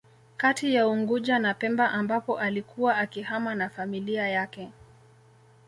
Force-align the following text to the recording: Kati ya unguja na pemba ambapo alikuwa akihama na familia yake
Kati 0.37 0.75
ya 0.75 0.87
unguja 0.87 1.39
na 1.39 1.53
pemba 1.53 1.91
ambapo 1.91 2.39
alikuwa 2.39 2.97
akihama 2.97 3.55
na 3.55 3.69
familia 3.69 4.29
yake 4.29 4.71